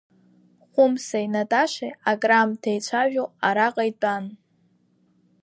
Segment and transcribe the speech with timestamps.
[0.73, 4.25] Хәымсеи Наташеи акраамҭа еицәажәо араҟа итәан.